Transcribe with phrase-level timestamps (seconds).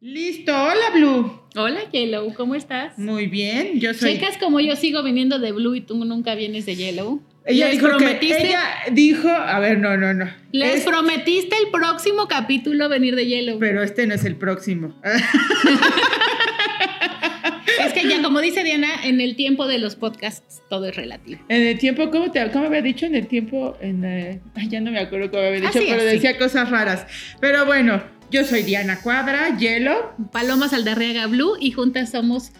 [0.00, 1.40] Listo, hola Blue.
[1.56, 2.98] Hola Yellow, ¿cómo estás?
[2.98, 4.14] Muy bien, yo soy.
[4.14, 7.22] Checas como yo sigo viniendo de Blue y tú nunca vienes de Yellow.
[7.46, 8.60] Ella Les dijo que- prometiste, ella
[8.92, 10.28] dijo, a ver, no, no, no.
[10.52, 13.58] les Es- prometiste el próximo capítulo venir de Yellow.
[13.58, 14.94] pero este no es el próximo.
[17.86, 21.40] Es que ya como dice Diana, en el tiempo de los podcasts todo es relativo.
[21.48, 23.04] En el tiempo, ¿cómo, te, cómo había dicho?
[23.04, 26.38] En el tiempo, en, eh, ya no me acuerdo cómo había dicho, Así, pero decía
[26.38, 27.06] cosas raras.
[27.40, 28.02] Pero bueno,
[28.34, 29.94] yo soy Diana Cuadra, Yellow.
[30.32, 32.50] Paloma Saldarriaga Blue y juntas somos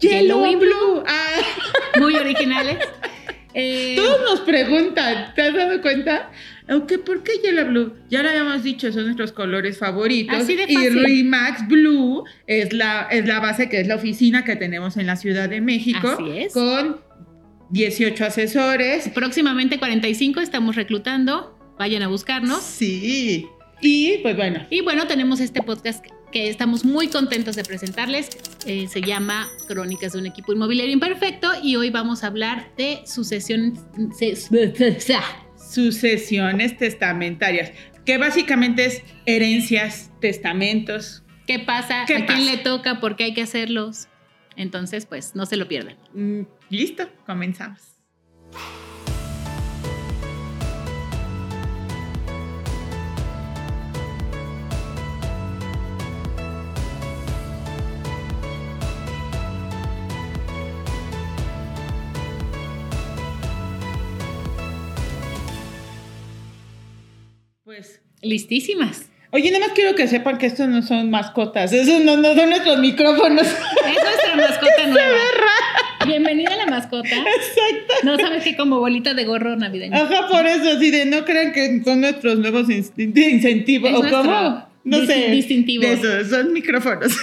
[0.00, 1.02] Yellow Yellow y Blue.
[1.06, 1.40] Ah,
[2.00, 2.78] muy originales.
[3.52, 6.30] Eh, todos nos preguntan, ¿te has dado cuenta?
[6.66, 7.94] Aunque, ¿por qué Yellow Blue?
[8.08, 10.34] Ya lo habíamos dicho, son nuestros colores favoritos.
[10.34, 11.04] Así de y fácil.
[11.04, 15.16] Remax Blue es la, es la base, que es la oficina que tenemos en la
[15.16, 16.08] Ciudad de México.
[16.08, 16.54] Así es.
[16.54, 17.02] Con
[17.68, 19.10] 18 asesores.
[19.10, 21.54] próximamente 45 estamos reclutando.
[21.78, 22.62] Vayan a buscarnos.
[22.62, 23.46] Sí.
[23.80, 28.28] Y pues bueno, Y bueno, tenemos este podcast que estamos muy contentos de presentarles.
[28.66, 33.00] Eh, se llama Crónicas de un equipo inmobiliario imperfecto y hoy vamos a hablar de
[33.06, 33.80] sucesiones
[36.78, 37.72] testamentarias,
[38.04, 41.22] que básicamente es herencias, testamentos.
[41.46, 42.04] ¿Qué pasa?
[42.06, 43.00] ¿Qué ¿A quién le toca?
[43.00, 44.08] ¿Por qué hay que hacerlos?
[44.56, 45.96] Entonces, pues no se lo pierdan.
[46.12, 47.80] Mm, Listo, comenzamos.
[68.22, 69.06] Listísimas.
[69.30, 72.48] Oye, nada más quiero que sepan que estos no son mascotas, esos no, no son
[72.48, 73.46] nuestros micrófonos.
[73.46, 75.18] Es nuestra mascota nueva.
[76.06, 77.08] Bienvenida a la mascota.
[77.10, 77.94] Exacto.
[78.04, 79.94] No sabes que como bolita de gorro navideño.
[79.94, 83.90] Ajá, por eso, así de no crean que son nuestros nuevos in- incentivos.
[83.90, 84.68] Es ¿O nuestro cómo?
[84.84, 85.30] No dis- sé.
[85.30, 85.82] distintivo.
[85.82, 87.12] De eso, son micrófonos.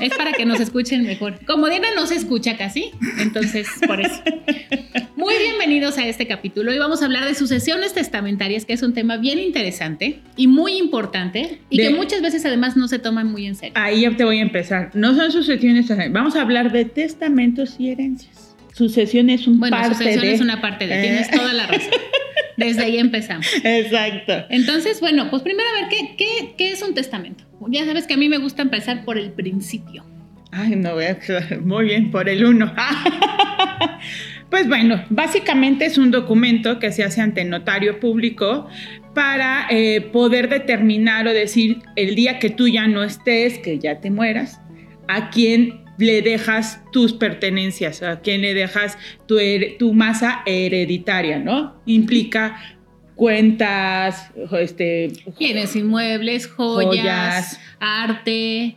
[0.00, 1.38] Es para que nos escuchen mejor.
[1.46, 4.20] Como Diana no se escucha casi, entonces por eso.
[5.16, 6.70] Muy bienvenidos a este capítulo.
[6.70, 10.76] Hoy vamos a hablar de sucesiones testamentarias, que es un tema bien interesante y muy
[10.76, 13.74] importante y De- que muchas veces además no se toman muy en serio.
[13.76, 14.90] Ahí ya te voy a empezar.
[14.94, 18.54] No son sucesiones, vamos a hablar de testamentos y herencias.
[18.72, 20.34] Sucesión es un Bueno, parte sucesión de...
[20.34, 21.36] es una parte de, tienes Eh.
[21.36, 21.90] toda la razón.
[22.56, 23.46] Desde ahí empezamos.
[23.62, 24.46] Exacto.
[24.50, 27.44] Entonces, bueno, pues primero a ver, ¿qué, qué, qué es un testamento?
[27.68, 30.04] Ya sabes que a mí me gusta empezar por el principio.
[30.52, 31.18] Ay, no voy a
[31.62, 32.72] muy bien por el uno.
[34.54, 38.68] Pues bueno, básicamente es un documento que se hace ante notario público
[39.12, 43.98] para eh, poder determinar o decir el día que tú ya no estés, que ya
[43.98, 44.60] te mueras,
[45.08, 51.80] a quién le dejas tus pertenencias, a quién le dejas tu, masa hereditaria, ¿no?
[51.86, 52.78] Implica
[53.14, 57.60] cuentas, este, Tienes inmuebles, joyas, Joyas.
[57.78, 58.76] arte,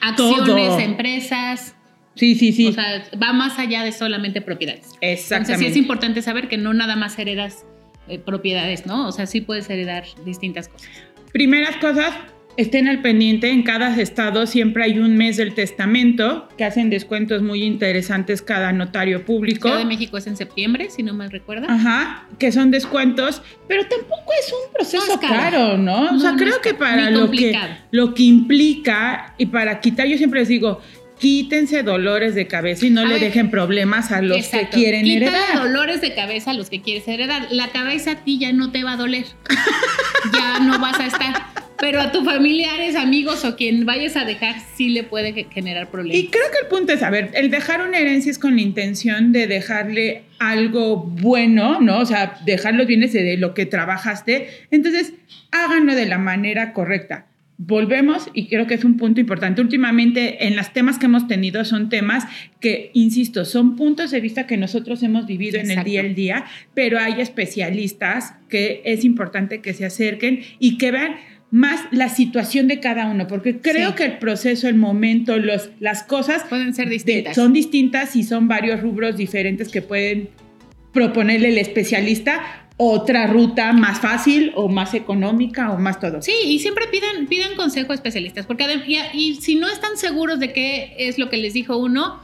[0.00, 0.78] acciones, Todo.
[0.78, 1.74] empresas.
[2.14, 4.86] sí, sí, sí, O sea, va más allá de solamente propiedades.
[5.00, 5.66] Entonces sí exactamente.
[5.68, 7.64] es importante saber que no nada más heredas
[8.08, 9.08] eh, propiedades, ¿no?
[9.08, 10.90] O sea, sí puedes heredar distintas cosas.
[11.32, 12.12] Primeras cosas,
[12.56, 17.42] estén al pendiente, en cada estado siempre hay un mes del testamento, que hacen descuentos
[17.42, 19.68] muy interesantes cada notario público.
[19.68, 21.66] Ciudad de México es en septiembre, si no mal recuerda.
[21.72, 25.34] Ajá, que son descuentos, pero tampoco es un proceso No es caro.
[25.34, 26.14] caro, ¿no?
[26.14, 27.58] O sea, no creo es que para lo que,
[27.90, 30.80] lo que implica y para quitar, yo siempre les digo,
[31.18, 34.70] quítense dolores de cabeza y no A le ver, dejen problemas a los Exacto.
[34.72, 35.54] que quieren heredar.
[35.54, 37.46] dolores de cabeza a los que quieres heredar.
[37.50, 39.24] La cabeza a ti ya no te va a doler.
[40.34, 41.61] ya no vas a estar.
[41.82, 45.90] Pero a tus familiares, amigos o quien vayas a dejar, sí le puede ge- generar
[45.90, 46.16] problemas.
[46.16, 48.62] Y creo que el punto es, a ver, el dejar una herencia es con la
[48.62, 51.98] intención de dejarle algo bueno, ¿no?
[51.98, 54.46] O sea, dejar los bienes de lo que trabajaste.
[54.70, 55.12] Entonces,
[55.50, 57.26] háganlo de la manera correcta.
[57.58, 59.60] Volvemos y creo que es un punto importante.
[59.60, 62.24] Últimamente, en los temas que hemos tenido, son temas
[62.60, 65.90] que, insisto, son puntos de vista que nosotros hemos vivido en el Exacto.
[65.90, 66.44] día al día,
[66.74, 71.16] pero hay especialistas que es importante que se acerquen y que vean
[71.52, 73.96] más la situación de cada uno, porque creo Sí.
[73.96, 77.36] que el proceso, el momento, los, las cosas Pueden ser de- distintas.
[77.36, 80.30] son distintas y son varios rubros diferentes que pueden
[80.92, 82.40] proponerle el especialista
[82.78, 86.20] otra ruta más fácil o más económica o más todo.
[86.22, 88.64] Sí, y siempre pidan, pidan consejo a especialistas, porque
[89.12, 92.20] y si no están seguros de qué es lo que les dijo uno,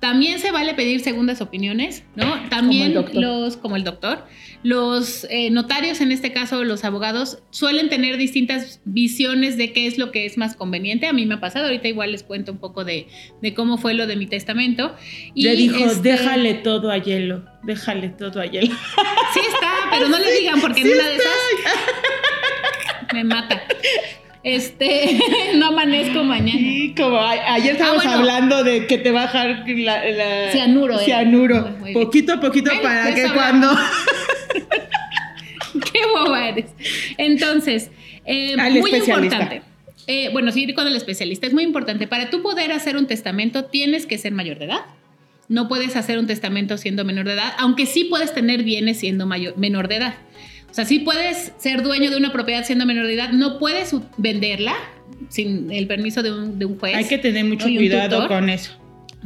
[0.00, 2.48] también se vale pedir segundas opiniones, ¿no?
[2.48, 3.22] También doctor.
[3.22, 4.24] los, como el doctor,
[4.62, 9.98] los eh, notarios, en este caso los abogados, suelen tener distintas visiones de qué es
[9.98, 11.06] lo que es más conveniente.
[11.06, 13.08] A mí me ha pasado, ahorita igual les cuento un poco de,
[13.42, 14.96] de cómo fue lo de mi testamento.
[15.34, 18.74] Y, Le dijo, este, déjale todo a hielo, déjale todo a hielo.
[19.34, 21.34] Sí está, pero no le digan porque en Sí una de esas
[23.12, 23.62] me mata.
[24.42, 25.20] Este,
[25.56, 26.58] no amanezco mañana.
[26.58, 30.98] así como ayer estábamos hablando de que te va a dejar la, cianuro.
[30.98, 31.76] Cianuro.
[31.92, 33.68] poquito a poquito para que cuando...
[35.92, 36.66] Qué boba eres.
[37.16, 37.90] Entonces,
[38.24, 39.62] eh, muy importante.
[40.06, 42.06] Eh, bueno, sí, con el especialista es muy importante.
[42.06, 44.80] Para tú poder hacer un testamento tienes que ser mayor de edad.
[45.48, 49.26] No puedes hacer un testamento siendo menor de edad, aunque sí puedes tener bienes siendo
[49.26, 50.14] mayor, menor de edad.
[50.70, 53.94] O sea, sí puedes ser dueño de una propiedad siendo menor de edad, no puedes
[54.16, 54.74] venderla
[55.28, 56.96] sin el permiso de un, juez.
[56.96, 58.72] Hay que tener mucho cuidado con eso.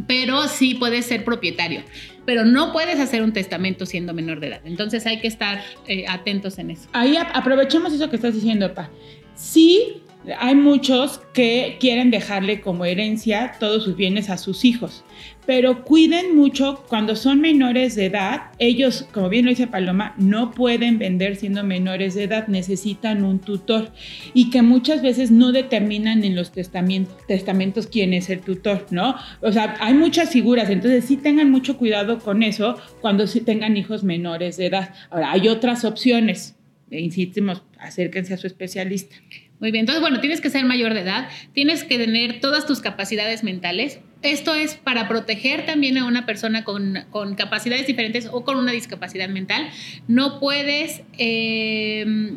[0.06, 1.82] Pero sí puedes ser propietario,
[2.26, 4.60] pero no puedes hacer un testamento siendo menor de edad.
[4.64, 6.88] Entonces hay que estar eh, atentos en eso.
[6.92, 8.90] Ahí aprovechemos eso que estás diciendo, Pa.
[9.36, 10.02] Sí
[10.38, 15.04] hay muchos que quieren dejarle como herencia todos sus bienes a sus hijos,
[15.46, 18.44] pero cuiden mucho cuando son menores de edad.
[18.58, 23.38] Ellos, como bien lo dice Paloma, no pueden vender siendo menores de edad, necesitan un
[23.38, 23.90] tutor
[24.32, 29.16] y que muchas veces no determinan en los testamentos, quién es el tutor, ¿no?
[29.42, 34.04] O sea, hay muchas figuras, entonces sí tengan mucho cuidado con eso cuando tengan hijos
[34.04, 34.94] menores de edad.
[35.10, 36.53] Ahora, hay otras opciones.
[36.90, 39.16] E insistimos, acérquense a su especialista.
[39.60, 42.80] Muy bien, entonces bueno, tienes que ser mayor de edad, tienes que tener todas tus
[42.80, 44.00] capacidades mentales.
[44.22, 49.28] Esto es para proteger también a una persona con, capacidades diferentes o con una discapacidad
[49.28, 49.68] mental.
[50.08, 52.36] No puedes, eh,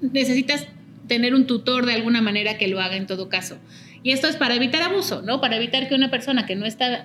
[0.00, 0.66] necesitas
[1.08, 3.58] tener un tutor de alguna manera que lo haga en todo caso.
[4.02, 5.40] Y esto es para evitar abuso, ¿no?
[5.40, 7.04] Para evitar que una persona que no está,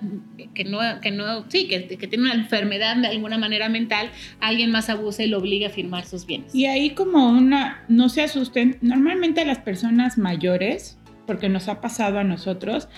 [0.53, 4.09] que no, que no, sí, que, que, tiene una enfermedad de alguna manera mental,
[4.39, 6.53] alguien más abuse y lo obligue a firmar sus bienes.
[6.53, 12.19] Y ahí como una, no se asusten, normalmente las personas mayores, porque nos ha pasado
[12.19, 12.89] a nosotros,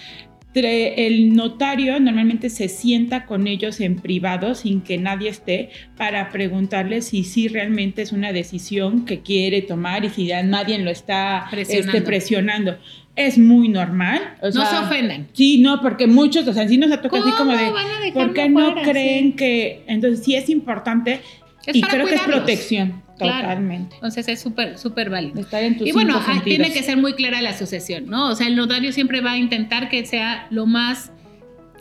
[0.63, 7.07] el notario normalmente se sienta con ellos en privado sin que nadie esté para preguntarles
[7.07, 11.49] si sí realmente es una decisión que quiere tomar y si ya nadie lo está
[11.51, 12.77] este, presionando
[13.15, 14.37] es muy normal.
[14.41, 15.27] no se ofenden.
[15.33, 17.71] Sí, no, porque muchos, o sea, sí nos ha tocado así como de,
[18.13, 19.83] ¿por qué no creen que?
[19.87, 21.21] Entonces sí es importante
[21.67, 23.03] y creo que es protección.
[23.17, 23.95] Totalmente.
[23.95, 25.39] Entonces es súper, súper válido.
[25.39, 28.29] Estar en tus y bueno, tiene que ser muy clara la sucesión, ¿no?
[28.29, 31.11] O sea, el notario siempre va a intentar que sea lo más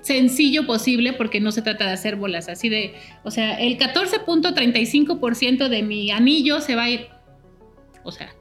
[0.00, 2.94] sencillo posible porque no se trata de hacer bolas así de,
[3.24, 7.06] o sea, el 14.35% de mi anillo se va a ir,
[8.04, 8.32] o sea,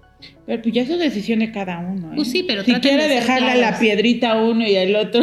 [0.46, 2.12] pero pues ya es decisión de cada uno.
[2.12, 2.16] ¿eh?
[2.16, 5.22] Pues sí, pero si quiere dejarle la piedrita a uno y al otro.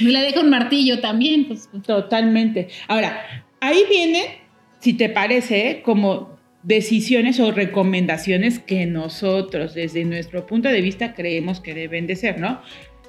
[0.00, 1.46] me la deja un martillo también.
[1.46, 1.82] Pues, pues.
[1.82, 2.68] Totalmente.
[2.88, 4.40] Ahora, ahí viene,
[4.80, 11.60] si te parece, como decisiones o recomendaciones que nosotros, desde nuestro punto de vista, creemos
[11.60, 12.60] que deben de ser, ¿no?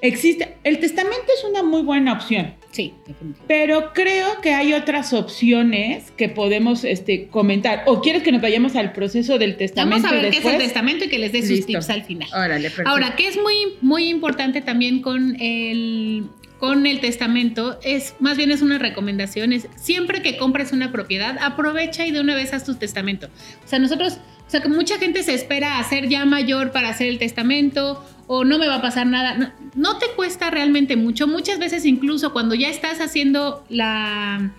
[0.02, 2.56] Existe, el testamento es una muy buena opción.
[2.74, 3.46] Sí, definitivamente.
[3.48, 7.84] Pero creo que hay otras opciones que podemos este, comentar.
[7.86, 10.08] ¿O quieres que nos vayamos al proceso del testamento?
[10.08, 12.28] Vamos a ver qué es el testamento y que les dé sus tips al final.
[12.34, 12.90] Órale, perfecto.
[12.90, 16.24] Ahora, que es muy, muy importante también con el,
[16.58, 21.38] con el testamento, es más bien es una recomendación, es siempre que compres una propiedad,
[21.42, 23.28] aprovecha y de una vez haz tu testamento.
[23.64, 24.18] O sea, nosotros,
[24.54, 28.46] sea, que mucha gente se espera a ser ya mayor para hacer el testamento o
[28.46, 29.56] no me va a pasar nada.
[29.74, 31.28] No, te cuesta realmente mucho.
[31.28, 34.54] Muchas veces incluso cuando ya estás haciendo la,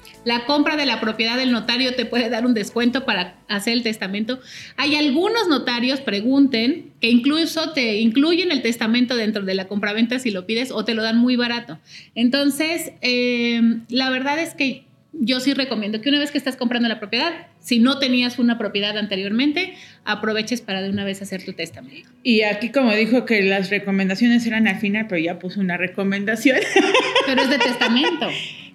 [0.49, 4.41] compra de la propiedad del notario te puede dar un descuento para hacer el testamento.
[4.77, 10.33] Hay algunos notarios, pregunten, que incluso te incluyen el testamento dentro de la compraventa si
[10.33, 11.79] lo pides o te lo dan muy barato.
[12.17, 14.87] Entonces, eh, la verdad es que
[15.21, 18.59] yo sí recomiendo que una vez que estás comprando la propiedad, si no tenías una
[18.59, 22.09] propiedad anteriormente, aproveches para de una vez hacer tu testamento.
[22.23, 26.59] Y aquí como dijo que las recomendaciones eran al final, pero ya puso una recomendación.
[27.27, 28.29] Pero es de testamento.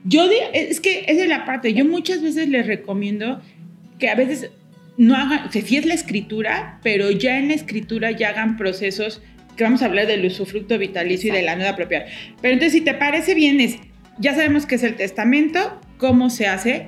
[0.03, 3.41] Yo es que es la parte, yo muchas veces les recomiendo
[3.99, 4.49] que a veces
[4.97, 9.21] no hagan, si es la escritura, pero ya en la escritura ya hagan procesos
[9.55, 12.05] que vamos a hablar del usufructo vitalicio y de la nueva propiedad.
[12.41, 13.77] Pero entonces si te parece bien es,
[14.17, 16.87] ya sabemos qué es el testamento, cómo se hace,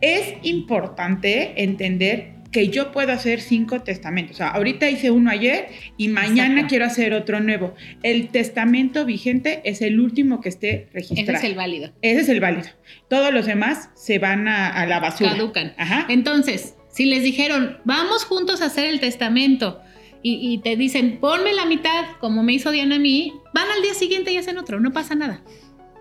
[0.00, 4.36] es importante entender que yo puedo hacer cinco testamentos.
[4.36, 7.74] O sea, ahorita hice uno ayer y mañana quiero hacer otro nuevo.
[8.02, 11.38] El testamento vigente es el último que esté registrado.
[11.38, 11.92] Ese es el válido.
[12.02, 12.68] Ese es el válido.
[13.08, 15.32] Todos los demás se van a, la basura.
[15.32, 15.72] Caducan.
[15.78, 16.06] Ajá.
[16.10, 19.80] Entonces, si les dijeron, vamos juntos a hacer el testamento
[20.22, 23.82] y, y te dicen, ponme la mitad, como me hizo Diana a mí, van al
[23.82, 25.42] día siguiente y hacen otro, no pasa nada.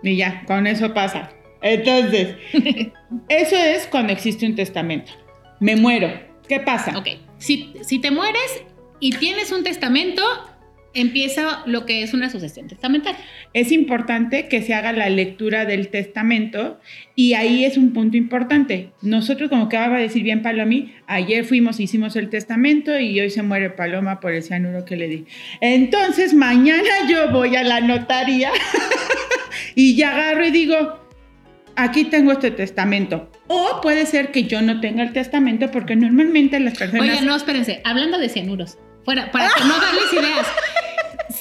[0.03, 1.32] Y ya, con eso pasa.
[1.62, 2.36] Entonces,
[3.30, 5.12] eso es cuando existe un testamento.
[5.60, 6.12] Me muero.
[6.48, 6.98] ¿Qué pasa?
[6.98, 7.08] Ok.
[7.38, 8.63] Si, si te mueres
[9.00, 10.24] y tienes un testamento,
[10.94, 13.20] empieza lo que es una sucesión testamentaria.
[13.53, 16.80] Es importante que se haga la lectura del testamento
[17.15, 18.91] y ahí es un punto importante.
[19.01, 23.44] Nosotros, como acaba de decir bien Palomi, ayer fuimos, hicimos el testamento y hoy se
[23.44, 25.25] muere Paloma por el cianuro que le di.
[25.62, 28.51] Entonces, mañana yo voy a la notaría
[29.75, 31.00] y ya agarro y digo,
[31.75, 33.30] aquí tengo este testamento.
[33.48, 37.10] O puede ser que yo no tenga el testamento porque normalmente las personas...
[37.10, 40.48] Oye, no, espérense, hablando de cianuros, fuera, para que no darles ideas.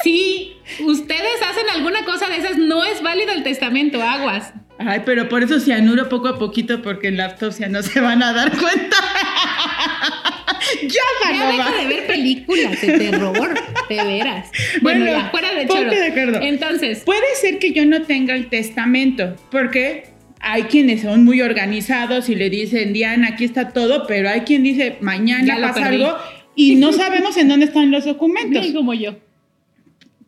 [0.05, 4.53] Si ustedes hacen alguna cosa de esas, no es válido el testamento, aguas.
[4.79, 8.23] Ay, pero por eso cianuro poco a poquito porque en la autopsia no se van
[8.23, 8.97] a dar cuenta.
[10.83, 13.55] ya, ya deja de ver películas de terror,
[13.89, 14.51] de veras.
[14.81, 15.91] Bueno, ya, fuera de choro.
[15.91, 16.39] de acuerdo.
[16.41, 20.05] Entonces, puede ser que yo no tenga el testamento, porque
[20.41, 24.63] hay quienes son muy organizados y le dicen, Diana, aquí está todo, pero hay quien
[24.63, 26.17] dice, mañana pasa algo
[26.55, 28.65] y no sabemos en dónde están los documentos.
[28.65, 29.17] Sí, como yo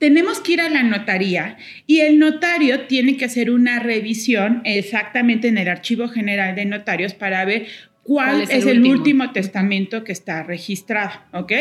[0.03, 5.47] tenemos que ir a la notaría y el notario tiene que hacer una revisión exactamente
[5.47, 7.69] en el archivo general de notarios para ver
[8.03, 9.31] cuál, es, el, último?
[9.31, 11.53] testamento que está registrado, ¿ok?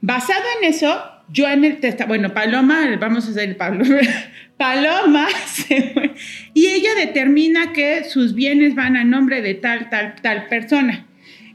[0.00, 3.84] Basado en eso, yo en el testamento, bueno, Paloma, vamos a hacer el Pablo,
[4.56, 5.28] Paloma,
[6.56, 11.06] y ella determina que sus bienes van a nombre de tal, tal, tal persona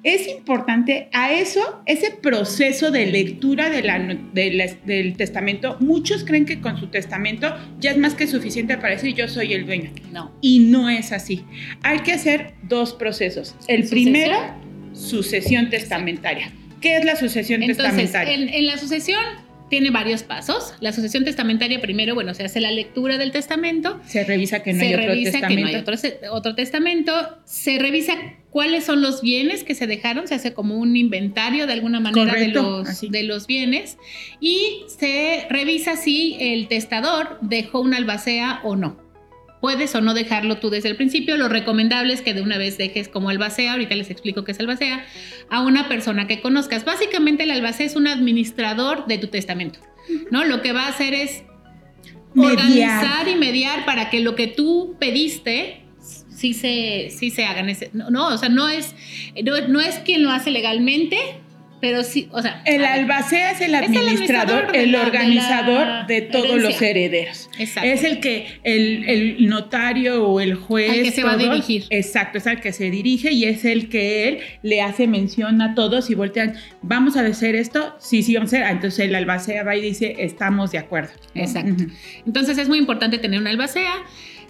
[0.03, 5.77] es importante a eso, ese proceso de lectura del testamento.
[5.79, 9.53] Muchos creen que con su testamento ya es más que suficiente para decir yo soy
[9.53, 9.91] el dueño.
[10.11, 10.31] No.
[10.41, 11.43] Y no es así.
[11.83, 13.55] Hay que hacer dos procesos.
[13.67, 14.35] El primero,
[14.93, 16.51] sucesión testamentaria.
[16.79, 18.33] ¿Qué es la sucesión testamentaria?
[18.33, 19.21] En, en la sucesión
[19.71, 20.73] tiene varios pasos.
[20.81, 24.01] La sucesión testamentaria primero, bueno, se hace la lectura del testamento.
[24.05, 25.47] Se revisa que no hay otro testamento.
[25.47, 25.95] Que no hay otro,
[26.31, 27.13] otro, testamento.
[27.45, 28.17] Se revisa
[28.49, 30.27] cuáles son los bienes que se dejaron.
[30.27, 33.97] Se hace como un inventario de alguna manera de, los, de los bienes.
[34.41, 39.10] Y se revisa si el testador dejó una albacea o no
[39.61, 41.37] puedes o no dejarlo tú desde el principio.
[41.37, 44.59] Lo recomendable es que de una vez dejes como albacea, ahorita les explico qué es
[44.59, 45.05] albacea,
[45.49, 46.83] a una persona que conozcas.
[46.83, 49.79] Básicamente el albacea es un administrador de tu testamento,
[50.31, 50.43] ¿no?
[50.43, 51.43] Lo que va a hacer es
[52.35, 55.83] organizar y mediar para que lo que tú pediste
[56.35, 57.71] sí se, sí se hagan.
[57.93, 58.95] No, no, o sea, no es,
[59.67, 61.17] no es quien lo hace legalmente,
[61.81, 62.61] pero sí, o sea.
[62.65, 67.49] El albacea es el administrador, el, organizador de, todos los herederos.
[67.57, 67.89] Exacto.
[67.89, 70.93] Es el que el, notario o el juez.
[70.93, 71.85] El que se va a dirigir.
[71.89, 75.73] Exacto, es el que se dirige y es el que él le hace mención a
[75.73, 78.71] todos y voltean, vamos a hacer esto, sí, sí, vamos a hacer.
[78.71, 81.11] Entonces el albacea va y dice, estamos de acuerdo.
[81.33, 81.83] Exacto.
[82.27, 83.93] Entonces es muy importante tener un albacea.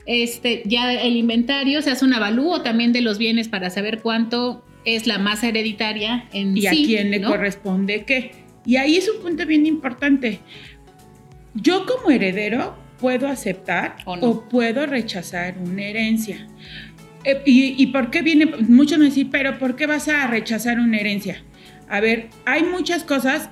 [0.06, 4.66] Este, ya el inventario se hace un avalúo también de los bienes para saber cuánto
[4.86, 6.66] es la más hereditaria en y sí.
[6.66, 8.32] Y a quién le corresponde qué.
[8.66, 10.40] Y ahí es un punto bien importante.
[11.54, 16.48] Yo como heredero puedo aceptar o, puedo rechazar una herencia.
[17.24, 18.46] Eh, y, por qué viene?
[18.46, 21.44] Muchos me dicen, pero ¿por qué vas a rechazar una herencia?
[21.90, 23.50] A ver, hay muchas cosas.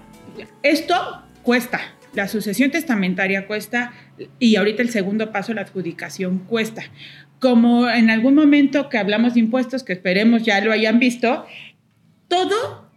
[0.64, 1.82] Esto cuesta.
[2.14, 3.94] La sucesión testamentaria cuesta
[4.40, 6.84] y ahorita el segundo paso, la adjudicación, cuesta
[7.40, 11.46] como en algún momento que hablamos de impuestos, que esperemos ya lo hayan visto,
[12.28, 12.90] todo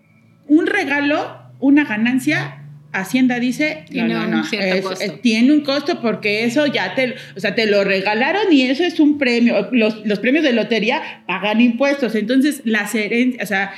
[0.48, 2.58] un regalo, una ganancia,
[2.94, 5.12] Hacienda dice, tiene no, un cierto costo.
[5.22, 9.00] tiene un costo porque eso ya te, o sea, te lo regalaron y eso es
[9.00, 9.70] un premio.
[9.72, 12.14] Los, los premios de lotería pagan impuestos.
[12.14, 13.72] Entonces, la o sea,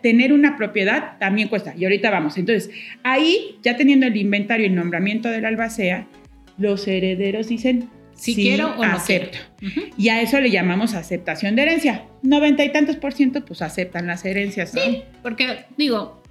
[0.00, 1.74] tener una propiedad también cuesta.
[1.76, 2.38] Y ahorita vamos.
[2.38, 2.70] Entonces,
[3.02, 6.06] ahí, ya teniendo el inventario y el nombramiento del albacea,
[6.56, 9.38] los herederos dicen, si quiero o no acepto.
[9.96, 12.04] Y a eso le llamamos aceptación de herencia.
[12.22, 14.72] Noventa y tantos por ciento pues aceptan las herencias.
[14.72, 16.22] Sí, porque digo,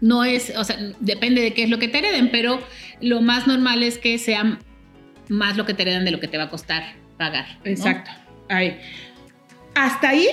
[0.00, 2.60] no es, o sea, depende de qué es lo que te hereden, pero
[3.00, 4.58] lo más normal es que sea
[5.28, 7.46] más lo que te heredan de lo que te va a costar pagar.
[7.64, 8.10] Exacto.
[8.48, 8.78] Ahí.
[9.74, 10.28] Hasta ahí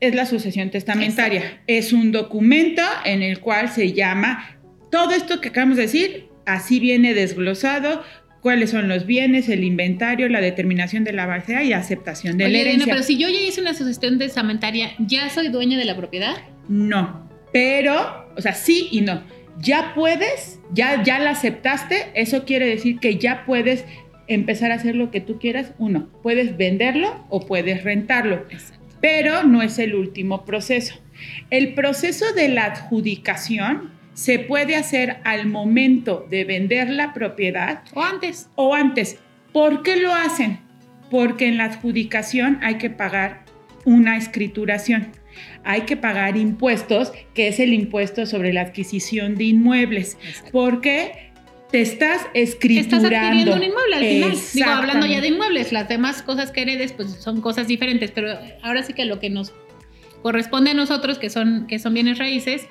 [0.00, 1.62] es la sucesión testamentaria.
[1.66, 4.58] Es un documento en el cual se llama
[4.90, 8.02] todo esto que acabamos de decir, así viene desglosado
[8.46, 12.58] cuáles son los bienes, el inventario, la determinación de la base y aceptación de la
[12.58, 12.92] herencia.
[12.92, 16.36] pero si yo ya hice una sucesión testamentaria, ¿ya soy dueña de la propiedad?
[16.68, 19.24] No, pero, o sea, sí y no.
[19.58, 23.84] Ya puedes, ya, ya la aceptaste, eso quiere decir que ya puedes
[24.28, 25.72] empezar a hacer lo que tú quieras.
[25.78, 28.46] Uno, puedes venderlo o puedes rentarlo,
[29.00, 30.94] pero no es el último proceso.
[31.50, 37.82] El proceso de la adjudicación se puede hacer al momento de vender la propiedad.
[37.92, 38.48] O antes.
[38.54, 39.18] O antes.
[39.52, 40.58] ¿Por qué lo hacen?
[41.10, 43.44] Porque en la adjudicación hay que pagar
[43.84, 45.08] una escrituración.
[45.64, 50.16] Hay que pagar impuestos, que es el impuesto sobre la adquisición de inmuebles.
[50.50, 51.32] Porque
[51.70, 52.96] te estás escriturando.
[52.96, 54.38] Estás adquiriendo un inmueble al final.
[54.54, 58.30] Digo, hablando ya de inmuebles, las demás cosas que heredes pues son cosas diferentes, pero
[58.62, 59.52] ahora sí que lo que nos
[60.22, 62.66] corresponde a nosotros, que son, que son bienes raíces,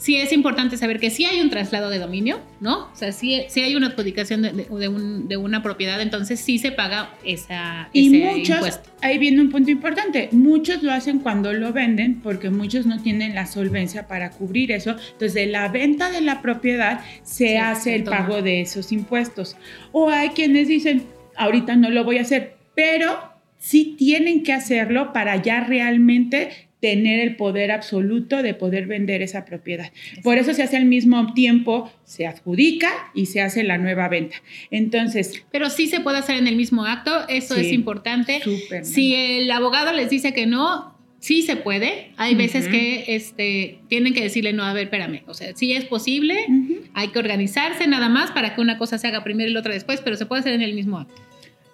[0.00, 2.88] sí es importante saber que sí hay un traslado de dominio, ¿no?
[2.90, 7.88] O sea, sí, hay una adjudicación de, de, una propiedad, entonces sí se paga esa,
[7.92, 10.30] y muchos, Ahí viene un punto importante.
[10.32, 14.90] Muchos lo hacen cuando lo venden porque muchos no tienen la solvencia para cubrir eso.
[14.90, 19.56] Entonces, de la venta de la propiedad se hace el pago de esos impuestos.
[19.92, 21.04] O hay quienes dicen,
[21.36, 23.18] ahorita no lo voy a hacer, pero
[23.58, 29.44] sí tienen que hacerlo para ya realmente tener el poder absoluto de poder vender esa
[29.44, 29.92] propiedad.
[30.22, 34.36] Por eso se hace al mismo tiempo, se adjudica y se hace la nueva venta.
[34.70, 35.44] Entonces...
[35.52, 38.40] Pero sí se puede hacer en el mismo acto, eso es importante.
[38.82, 42.12] si el abogado les dice que no, sí se puede.
[42.16, 45.22] Hay veces que este, tienen que decirle, no, a ver, espérame.
[45.26, 46.46] O sea, sí es posible,
[46.94, 49.74] hay que organizarse nada más para que una cosa se haga primero y la otra
[49.74, 51.14] después, pero se puede hacer en el mismo acto.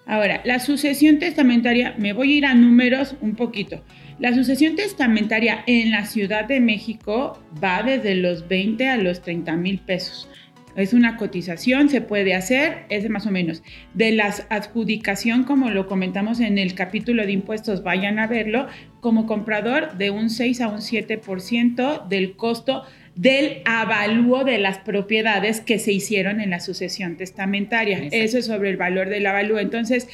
[0.07, 3.83] Ahora, la sucesión testamentaria, me voy a ir a números un poquito.
[4.19, 9.57] La sucesión testamentaria en la Ciudad de México va desde los 20 a los 30
[9.57, 10.27] mil pesos.
[10.75, 13.63] Es una cotización, se puede hacer, es más o menos.
[13.93, 18.67] De la adjudicación, como lo comentamos en el capítulo de impuestos, vayan a verlo,
[19.01, 25.61] como comprador de un 6 a un 7% del costo del avalúo de las propiedades
[25.61, 28.09] que se hicieron en la sucesión testamentaria.
[28.13, 29.59] Eso es sobre el valor del avalúo.
[29.59, 30.09] Entonces,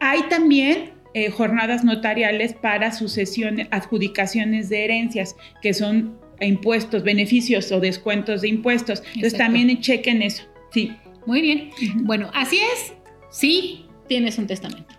[0.00, 7.80] hay también eh, jornadas notariales para sucesiones, adjudicaciones de herencias, que son impuestos, beneficios o
[7.80, 9.02] descuentos de impuestos.
[9.14, 10.44] Entonces, también chequen eso.
[10.72, 10.92] Sí.
[11.26, 11.70] Muy bien.
[12.02, 12.94] Bueno, así es.
[13.30, 14.94] Sí, tienes un testamento.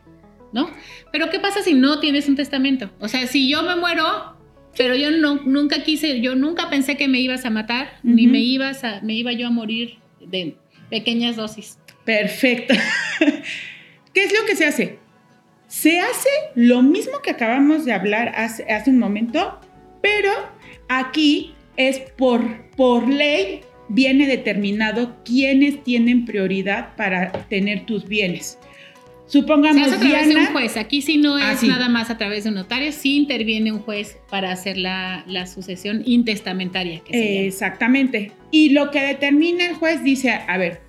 [0.53, 0.69] ¿No?
[1.11, 2.89] Pero ¿qué pasa si no tienes un testamento?
[2.99, 4.37] O sea, si yo me muero,
[4.77, 8.39] pero yo no, nunca quise, yo nunca pensé que me ibas a matar, ni me,
[8.39, 10.55] ibas a, me iba yo a morir de
[10.89, 11.77] pequeñas dosis.
[12.05, 12.73] Perfecto.
[14.13, 15.04] ¿Qué es lo que se hace?
[15.75, 19.59] Se hace lo mismo que acabamos de hablar hace, hace un momento,
[20.01, 20.31] pero
[20.87, 28.57] aquí es por, por ley, viene determinado quiénes tienen prioridad para tener tus bienes.
[29.27, 29.87] Supongamos.
[29.87, 30.77] Hace a través de un juez.
[30.77, 33.79] Aquí sí no es ah, nada más a través de un notario, sí interviene un
[33.79, 37.01] juez para hacer la, sucesión intestamentaria.
[37.09, 38.31] Exactamente.
[38.49, 40.79] Y lo que determina el juez dice: a ver,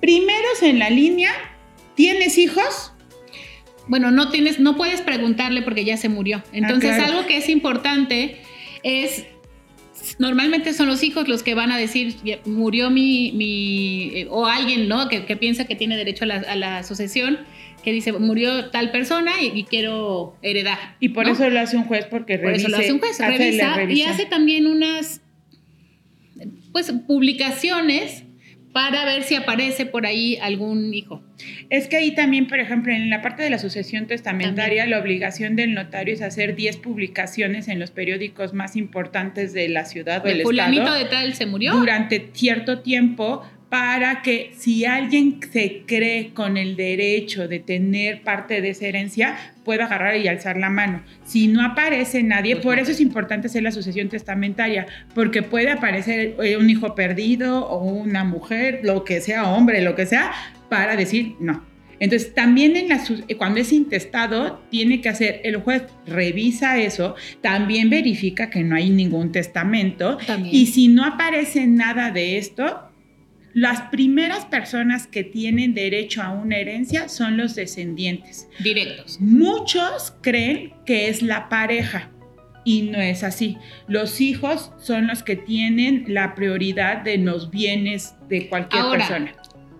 [0.00, 1.32] primeros en la línea,
[1.96, 2.92] ¿tienes hijos?
[3.88, 6.42] Bueno, no tienes, no puedes preguntarle porque ya se murió.
[6.46, 8.38] Ah, Entonces, algo que es importante
[8.82, 9.26] es
[10.18, 14.88] normalmente son los hijos los que van a decir, murió mi, mi eh, o alguien,
[14.88, 15.08] ¿no?
[15.08, 17.38] Que, piensa que tiene derecho a la, a la, sucesión
[17.82, 20.96] que dice, murió tal persona y, quiero heredar.
[20.98, 23.84] Y por eso lo hace un juez, porque Por eso lo hace un juez, revisa
[23.88, 25.20] y hace también unas
[26.72, 28.24] pues publicaciones
[28.72, 31.22] para ver si aparece por ahí algún hijo.
[31.70, 35.56] Es que ahí también, por ejemplo, en la parte de la sucesión testamentaria, la obligación
[35.56, 40.28] del notario es hacer 10 publicaciones en los periódicos más importantes de la ciudad o
[40.28, 41.74] del fulanito de tal se murió?
[41.74, 48.60] Durante cierto tiempo para que si alguien se cree con el derecho de tener parte
[48.60, 51.02] de esa herencia, pueda agarrar y alzar la mano.
[51.24, 55.72] Si no aparece nadie, pues por eso es importante hacer la sucesión testamentaria, porque puede
[55.72, 60.32] aparecer eh, un hijo perdido o una mujer, lo que sea, hombre, lo que sea,
[60.68, 61.64] para decir no.
[61.98, 63.02] Entonces, también en la,
[63.38, 68.90] cuando es intestado, tiene que hacer, el juez revisa eso, también verifica que no hay
[68.90, 70.18] ningún testamento,
[70.50, 72.82] y si no aparece nada de esto,
[73.54, 78.48] las primeras personas que tienen derecho a una herencia son los descendientes.
[78.62, 79.18] Directos.
[79.18, 82.10] Muchos creen que es la pareja
[82.66, 83.56] y no es así.
[83.88, 89.32] Los hijos son los que tienen la prioridad de los bienes de cualquier persona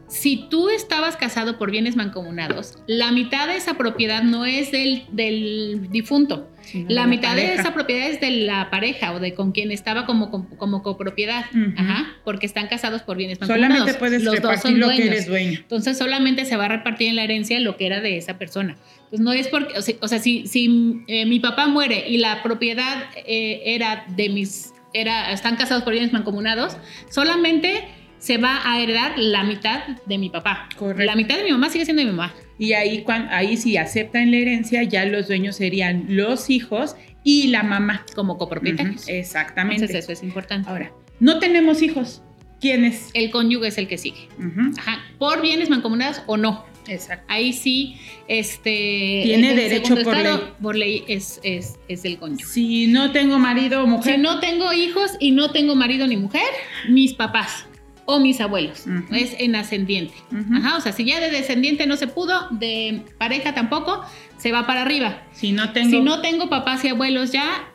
[0.08, 5.04] si tú estabas casado por bienes mancomunados, la mitad de esa propiedad no es del,
[5.10, 6.48] del difunto.
[6.88, 10.30] la mitad de esa propiedad es de la pareja o de con quien estaba como,
[10.30, 11.46] como, copropiedad.
[11.76, 13.76] Ajá, porque están casados por bienes mancomunados.
[13.76, 15.58] Solamente puedes Los dos son lo que eres dueño.
[15.60, 18.76] Entonces solamente se va a repartir en la herencia lo que era de esa persona.
[18.96, 23.04] Entonces no es porque, o sea, si, si eh, mi papá muere y la propiedad
[23.26, 26.76] eh, era de mis, era, están casados por bienes mancomunados,
[27.10, 27.84] solamente
[28.26, 30.68] se va a heredar la mitad de mi papá.
[30.76, 31.04] Correcto.
[31.04, 32.34] La mitad de mi mamá sigue siendo mi mamá.
[32.58, 37.46] Y ahí, cuando, ahí si aceptan la herencia, ya los dueños serían los hijos y
[37.48, 38.04] la mamá.
[38.16, 39.08] Como copropietarios.
[39.08, 39.84] exactamente.
[39.84, 40.68] Entonces eso es importante.
[40.68, 42.20] Ahora, no tenemos hijos.
[42.60, 43.10] ¿Quién es?
[43.14, 44.28] El cónyuge es el que sigue.
[44.76, 45.04] Ajá.
[45.18, 46.64] Por bienes mancomunados o no.
[46.88, 47.26] Exacto.
[47.28, 49.20] Ahí sí, este.
[49.22, 50.36] Tiene derecho por ley.
[50.60, 52.44] Por ley es, es, es, el cónyuge.
[52.44, 54.16] Si no tengo marido o mujer.
[54.16, 56.48] Si no tengo hijos y no tengo marido ni mujer,
[56.88, 57.66] mis papás
[58.06, 58.84] o mis abuelos.
[59.12, 60.14] Es en ascendiente.
[60.54, 64.04] Ajá, o sea, si ya de descendiente no se pudo, de pareja tampoco,
[64.38, 65.22] se va para arriba.
[65.32, 65.90] Si no tengo.
[65.90, 67.68] Si no tengo papás y abuelos ya,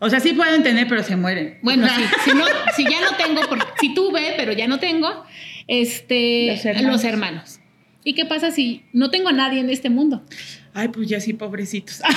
[0.00, 1.58] O sea, sí pueden tener, pero se mueren.
[1.62, 2.44] Bueno, sí, si, no,
[2.76, 5.24] si ya no tengo, porque, si tuve, pero ya no tengo,
[5.66, 6.92] este, Los hermanos.
[6.92, 7.60] los hermanos.
[8.04, 10.22] ¿Y qué pasa si no tengo a nadie en este mundo?
[10.74, 12.02] Ay, pues ya sí, pobrecitos.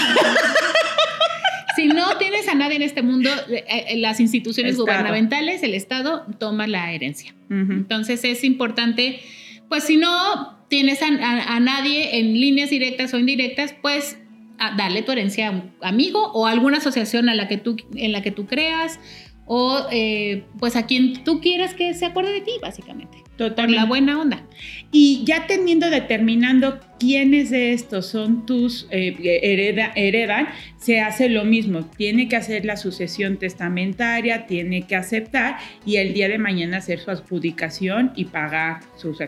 [1.77, 4.85] Si no tienes a nadie en este mundo, eh, eh, las instituciones Estado.
[4.85, 7.33] gubernamentales, el Estado, toma la herencia.
[7.49, 9.21] Entonces es importante,
[9.69, 14.17] pues si no tienes a, a- a nadie en líneas directas o indirectas, pues
[14.59, 17.77] a- darle tu herencia a un amigo o a alguna asociación a la que tú,
[17.95, 18.99] en la que tú creas
[19.45, 23.19] o eh, pues a quien tú quieras que se acuerde de ti, básicamente.
[23.37, 23.79] Totalmente.
[23.81, 24.43] la buena onda.
[24.91, 30.47] Y ya teniendo determinando quiénes de estos son tus eh, hereda- heredan,
[30.77, 31.85] se hace lo mismo.
[31.85, 36.99] Tiene que hacer la sucesión testamentaria, tiene que aceptar y el día de mañana hacer
[36.99, 39.21] su adjudicación y pagar sus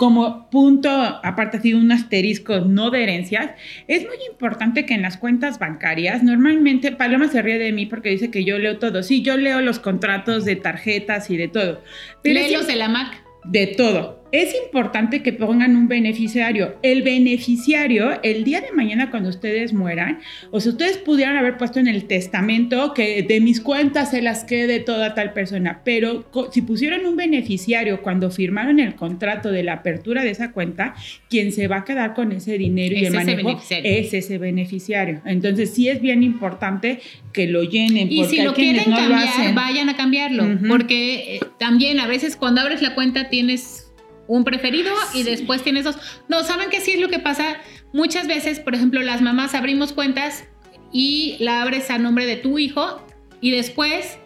[0.00, 3.50] como punto, aparte así un asterisco no de herencias,
[3.86, 8.08] es muy importante que en las cuentas bancarias, normalmente Paloma se ríe de mí porque
[8.08, 9.02] dice que yo leo todo.
[9.02, 11.82] Sí, yo leo los contratos de tarjetas y de todo.
[12.22, 13.22] Pero Léelos de la Mac.
[13.44, 14.19] de todo.
[14.32, 16.76] Es importante que pongan un beneficiario.
[16.82, 21.78] El beneficiario, el día de mañana cuando ustedes mueran, o si ustedes pudieran haber puesto
[21.80, 26.62] en el testamento que de mis cuentas se las quede toda tal persona, pero si
[26.62, 30.94] pusieron un beneficiario cuando firmaron el contrato de la apertura de esa cuenta,
[31.28, 33.90] quien se va a quedar con ese dinero y Es el ese manejo beneficiario.
[33.90, 35.20] es ese beneficiario.
[35.24, 37.00] Entonces sí es bien importante
[37.32, 38.10] que lo llenen.
[38.10, 40.44] Y si lo quieren no cambiar, vayan a cambiarlo.
[40.68, 43.89] Porque eh, también a veces cuando abres la cuenta tienes
[44.30, 45.96] un preferido y después tienes dos.
[46.28, 47.56] No, ¿saben qué sí es lo que pasa?
[47.92, 50.44] Muchas veces, por ejemplo, las mamás abrimos cuentas
[50.92, 53.04] y la abres a nombre de tu hijo
[53.40, 54.18] y después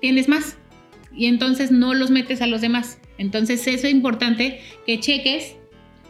[0.00, 0.56] tienes más.
[1.12, 2.98] Y entonces no los metes a los demás.
[3.18, 5.56] Entonces eso es importante que cheques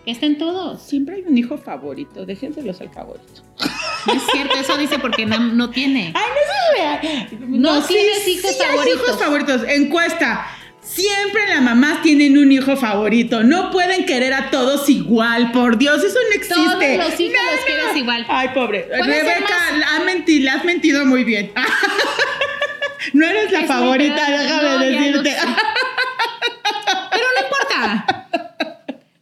[0.05, 0.83] que estén todos.
[0.83, 3.43] Siempre hay un hijo favorito, déjenselos al favorito.
[4.07, 6.13] No es cierto, eso dice porque no, no tiene.
[7.49, 9.01] No, tienes hijos hay favoritos.
[9.01, 9.63] hijos favoritos.
[9.69, 10.47] Encuesta.
[10.83, 13.43] Siempre las mamás tienen un hijo favorito.
[13.43, 15.53] No pueden querer a todos igual.
[15.53, 16.55] Por Dios, eso no existe.
[16.55, 18.27] Todos los hijos No, los quieres igual.
[18.29, 18.89] Ay, pobre.
[18.91, 19.79] Rebeca, más.
[19.79, 21.53] la, ha menti- le has mentido muy bien.
[23.13, 25.37] no eres la Es favorita, déjame No, decirte.
[27.11, 28.29] Pero no importa.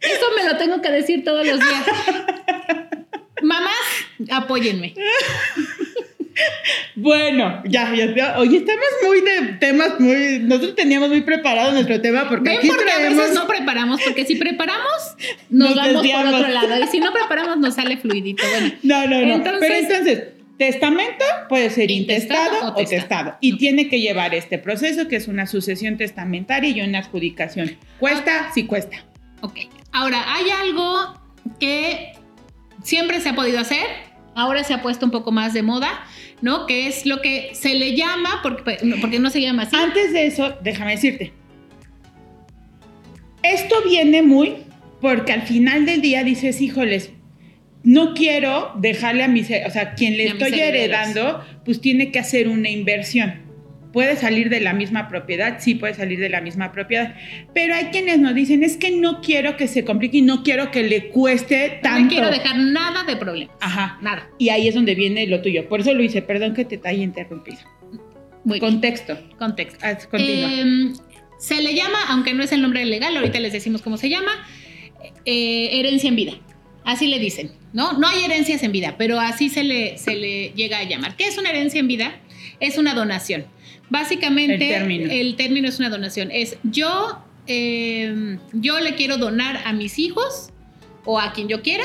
[0.00, 1.84] Eso me lo tengo que decir todos los días.
[3.42, 3.72] Mamás,
[4.30, 4.94] apóyenme.
[6.94, 8.38] Bueno, ya, ya.
[8.38, 10.38] Oye, estamos muy de temas muy.
[10.40, 13.18] Nosotros teníamos muy preparado nuestro tema porque Ven aquí porque a traemos.
[13.18, 14.86] veces no preparamos, porque si preparamos,
[15.50, 16.34] nos, Nos vamos por desviamos.
[16.34, 16.84] otro lado.
[16.84, 18.42] Y si no preparamos, nos sale fluidito.
[18.50, 19.34] Bueno, No, no, no.
[19.34, 20.24] Entonces- Pero entonces,
[20.58, 23.00] testamento puede ser Intestado intestado, o testado.
[23.00, 23.36] testado.
[23.40, 27.76] Y tiene que llevar este proceso que es una sucesión testamentaria y una adjudicación.
[27.98, 28.50] ¿Cuesta?
[28.54, 29.04] Sí cuesta.
[29.42, 29.58] ok.
[29.92, 31.20] Ahora, hay algo
[31.60, 32.12] que
[32.82, 33.84] siempre se ha podido hacer,
[34.34, 35.88] ahora se ha puesto un poco más de moda,
[36.42, 36.66] ¿no?
[36.66, 39.76] Que es lo que se le llama, porque, no- porque no se llama así.
[39.76, 41.32] Antes de eso, déjame decirte.
[43.42, 44.54] Esto viene muy
[45.00, 47.10] porque al final del día dices, híjoles,
[47.84, 52.48] no quiero dejarle a mis, o sea, quien le estoy heredando, pues tiene que hacer
[52.48, 53.45] una inversión.
[53.96, 57.14] Puede salir de la misma propiedad, sí puede salir de la misma propiedad,
[57.54, 60.70] pero hay quienes nos dicen, es que no quiero que se complique y no quiero
[60.70, 62.02] que le cueste No tanto.
[62.02, 63.50] le quiero dejar nada de problema.
[63.58, 63.96] Ajá.
[64.02, 64.28] Nada.
[64.38, 65.66] Y ahí es donde viene lo tuyo.
[65.66, 67.56] Por eso lo hice, perdón que te haya interrumpido.
[68.44, 68.70] Muy bien.
[68.70, 69.18] Contexto.
[69.38, 69.78] Contexto.
[69.82, 70.50] Haz- continúa.
[70.52, 70.92] Eh,
[71.38, 74.30] se le llama, aunque no es el nombre legal, ahorita les decimos cómo se llama,
[75.24, 76.32] eh, herencia en vida.
[76.84, 77.94] Así le dicen, ¿no?
[77.94, 81.16] No hay herencias en vida, pero así se le, se le llega a llamar.
[81.16, 82.20] ¿Qué es una herencia en vida?
[82.60, 83.46] Es una donación.
[83.88, 85.10] Básicamente, El término.
[85.10, 86.30] el término es una donación.
[86.32, 90.50] Es yo, eh, yo le quiero donar a mis hijos
[91.04, 91.84] o a quien yo quiera,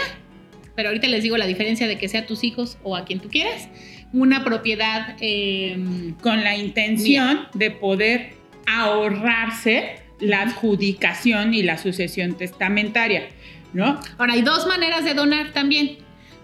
[0.75, 3.29] pero ahorita les digo la diferencia de que sea tus hijos o a quien tú
[3.29, 3.69] quieras,
[4.13, 5.77] una propiedad eh,
[6.21, 8.33] con la intención de poder
[8.65, 13.29] ahorrarse la adjudicación y la sucesión testamentaria,
[13.73, 13.99] ¿no?
[14.17, 15.97] Ahora, hay dos maneras de donar también.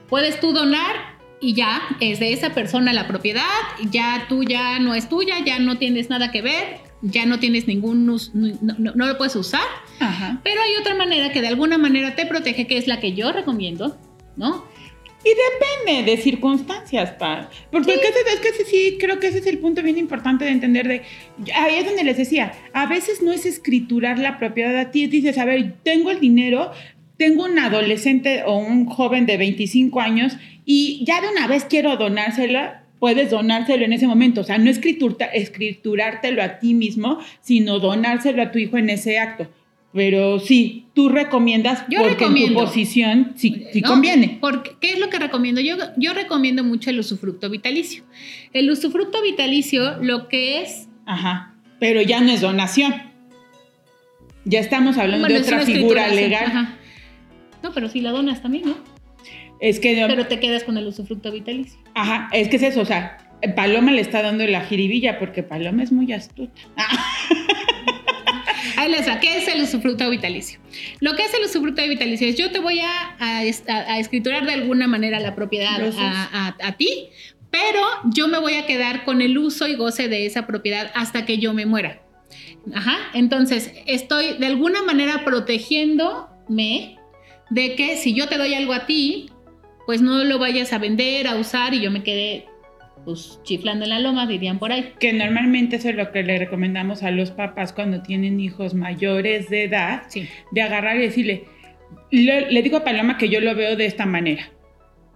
[0.09, 3.43] Puedes tú donar y ya es de esa persona la propiedad,
[3.91, 7.67] ya tú ya no es tuya, ya no tienes nada que ver, ya no tienes
[7.67, 9.61] ningún, no, no- no lo puedes usar,
[9.99, 10.41] Ajá.
[10.43, 13.31] pero hay otra manera que de alguna manera te protege, que es la que yo
[13.31, 13.97] recomiendo,
[14.35, 14.65] ¿no?
[15.23, 15.29] Y
[15.85, 17.49] depende de circunstancias, pa.
[17.71, 18.07] Porque es, que,
[18.49, 21.01] es que sí, creo que ese es el punto bien importante de entender de...
[21.53, 25.37] Ahí es donde les decía, a veces no es escriturar la propiedad a ti, dices,
[25.37, 26.71] a ver, tengo el dinero,
[27.17, 30.37] tengo un adolescente o un joven de 25 años
[30.69, 34.41] y ya de una vez quiero donársela, puedes donárselo en ese momento.
[34.41, 39.49] O sea, no escriturártelo a ti mismo, sino donárselo a tu hijo en ese acto.
[39.93, 43.87] Pero sí, tú recomiendas Yo porque en tu posición sí, sí ¿no?
[43.87, 44.39] conviene.
[44.41, 45.61] Porque, ¿Qué es lo que recomiendo?
[45.61, 48.03] Yo, yo recomiendo mucho el usufructo vitalicio.
[48.51, 50.89] El usufructo vitalicio lo que es...
[51.05, 51.55] Ajá.
[51.79, 52.93] Pero ya no es donación.
[54.43, 56.43] Ya estamos hablando bueno, de otra figura legal.
[56.47, 56.77] ajá.
[57.63, 58.96] No, pero si la donas también, ¿no?
[59.59, 61.79] Es que Pero te quedas con el usufructo vitalicio.
[61.95, 63.17] Ajá, es que es eso, o sea,
[63.55, 66.61] Paloma le está dando la jiribilla porque Paloma es muy astuta.
[68.77, 69.19] Ahí les va.
[69.19, 70.59] ¿Qué es el usufructo vitalicio?
[70.99, 73.43] Lo que es el usufructo vitalicio es yo te voy a, a,
[73.99, 77.07] escriturar de alguna manera la propiedad a- a ti,
[77.49, 77.81] pero
[78.13, 81.39] yo me voy a quedar con el uso y goce de esa propiedad hasta que
[81.39, 82.01] yo me muera.
[82.73, 82.97] Ajá.
[83.13, 86.97] Entonces, estoy de alguna manera protegiéndome
[87.49, 89.29] de que si yo te doy algo a ti,
[89.87, 92.45] pues no lo vayas a vender, a usar y yo me quede
[93.05, 94.91] pues chiflando en la loma, dirían por ahí.
[94.99, 99.49] Que normalmente eso es lo que le recomendamos a los papás cuando tienen hijos mayores
[99.49, 100.27] de edad, Sí.
[100.51, 101.45] de agarrar y decirle,
[102.11, 104.49] le, le digo a Paloma que yo lo veo de esta manera.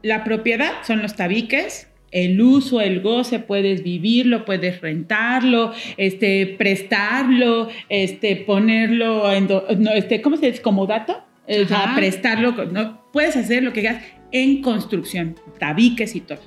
[0.03, 7.69] La propiedad son los tabiques, el uso, el goce, puedes vivirlo, puedes rentarlo, este, prestarlo,
[7.89, 10.61] este, ponerlo en, do- no, este, ¿cómo se dice?
[10.61, 16.21] Como dato, o sea, prestarlo, no, puedes hacer lo que quieras en construcción, tabiques y
[16.21, 16.39] todo.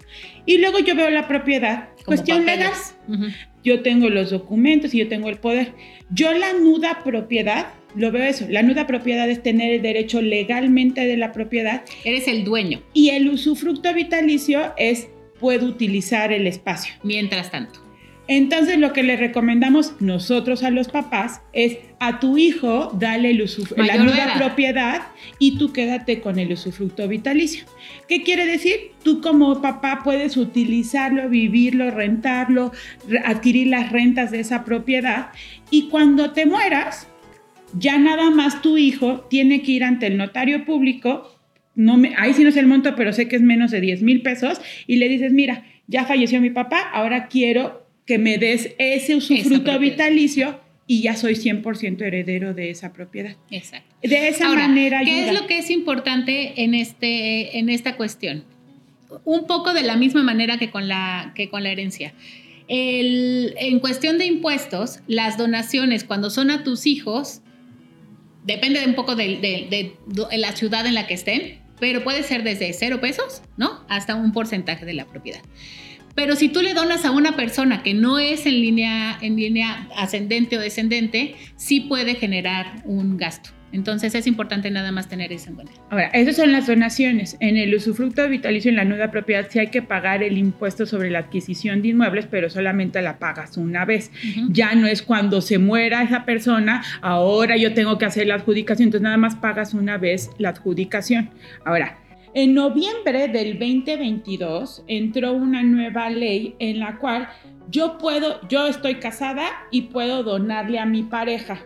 [0.47, 2.73] Y luego yo veo la propiedad, Como cuestión legal
[3.65, 5.73] yo tengo los documentos y yo tengo el poder.
[6.11, 11.07] Yo la nuda propiedad, lo veo eso, la nuda propiedad es tener el derecho legalmente
[11.07, 15.09] de la propiedad Eres el dueño, y el usufructo vitalicio es
[15.41, 16.95] puedo utilizar el espacio.
[17.03, 17.84] mientras tanto.
[18.27, 23.43] Entonces lo que le recomendamos nosotros a los papás es a tu hijo dale el
[23.87, 24.37] la edad.
[24.39, 25.03] propiedad
[25.39, 27.65] y tú quédate con el usufructo vitalicio.
[28.09, 28.93] ¿Qué quiere decir?
[29.03, 32.73] Tú como papá puedes utilizarlo, vivirlo, rentarlo,
[33.07, 35.29] re- adquirir las rentas de esa propiedad
[35.71, 37.07] y cuando te mueras,
[37.79, 41.31] ya nada más tu hijo tiene que ir ante el notario público,
[41.75, 44.03] no me, ahí sí no es el monto, pero sé que es menos de 10
[44.03, 48.75] mil pesos, y le dices, mira, ya falleció mi papá, ahora quiero que me des
[48.79, 53.37] ese usufructo vitalicio y ya soy 100% heredero de esa propiedad.
[53.51, 53.95] Exacto.
[54.03, 55.33] De esa Ahora, manera ¿qué ayuda.
[55.33, 58.45] es lo que es importante en, este, en esta cuestión?
[59.25, 62.13] Un poco de la misma manera que con la, que con la herencia.
[62.69, 67.41] El- en cuestión de impuestos, las donaciones cuando son a tus hijos,
[68.45, 69.97] depende de un poco de, de-
[70.37, 73.85] la ciudad en la que estén, pero puede ser desde cero pesos, ¿no?
[73.89, 75.41] Hasta un porcentaje de la propiedad.
[76.15, 79.89] Pero si tú le donas a una persona que no es en línea, en línea
[79.97, 83.51] ascendente o descendente, sí puede generar un gasto.
[83.75, 85.73] Entonces es importante nada más tener eso en cuenta.
[85.91, 87.37] Ahora, esas son las donaciones.
[87.41, 91.11] En el usufructo vitalicio en la nuda propiedad sí hay que pagar el impuesto sobre
[91.11, 94.13] la adquisición de inmuebles, pero solamente la pagas una vez.
[94.49, 98.87] Ya no es cuando se muera esa persona, ahora yo tengo que hacer la adjudicación,
[98.87, 101.31] entonces nada más pagas una vez la adjudicación.
[101.65, 101.99] Ahora,
[102.35, 107.29] en noviembre del 2022 entró una nueva ley en la cual
[107.71, 111.65] yo puedo, yo estoy casada y puedo donarle a mi pareja,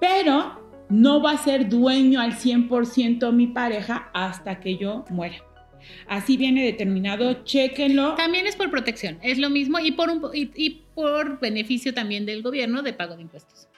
[0.00, 5.36] pero no va a ser dueño al 100% mi pareja hasta que yo muera.
[6.08, 8.14] Así viene determinado, chéquenlo.
[8.14, 12.26] También es por protección, es lo mismo y por, un, y, y por beneficio también
[12.26, 13.68] del gobierno de pago de impuestos.